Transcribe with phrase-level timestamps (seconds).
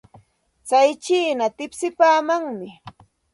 [0.67, 2.69] Tsay chiina tipsipaamanmi.